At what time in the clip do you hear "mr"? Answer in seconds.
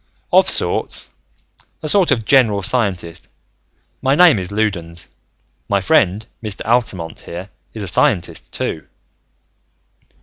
6.43-6.65